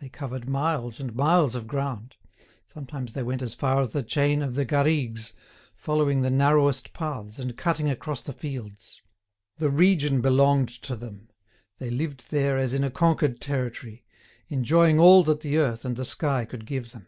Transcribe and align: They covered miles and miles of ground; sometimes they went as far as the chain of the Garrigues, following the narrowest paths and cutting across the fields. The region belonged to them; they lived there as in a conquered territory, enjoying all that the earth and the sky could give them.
They 0.00 0.08
covered 0.08 0.48
miles 0.48 0.98
and 0.98 1.14
miles 1.14 1.54
of 1.54 1.68
ground; 1.68 2.16
sometimes 2.66 3.12
they 3.12 3.22
went 3.22 3.42
as 3.42 3.54
far 3.54 3.80
as 3.80 3.92
the 3.92 4.02
chain 4.02 4.42
of 4.42 4.56
the 4.56 4.64
Garrigues, 4.64 5.34
following 5.76 6.22
the 6.22 6.30
narrowest 6.30 6.92
paths 6.92 7.38
and 7.38 7.56
cutting 7.56 7.88
across 7.88 8.22
the 8.22 8.32
fields. 8.32 9.02
The 9.58 9.70
region 9.70 10.20
belonged 10.20 10.70
to 10.82 10.96
them; 10.96 11.28
they 11.78 11.90
lived 11.90 12.32
there 12.32 12.58
as 12.58 12.74
in 12.74 12.82
a 12.82 12.90
conquered 12.90 13.40
territory, 13.40 14.04
enjoying 14.48 14.98
all 14.98 15.22
that 15.22 15.42
the 15.42 15.58
earth 15.58 15.84
and 15.84 15.96
the 15.96 16.04
sky 16.04 16.44
could 16.44 16.66
give 16.66 16.90
them. 16.90 17.06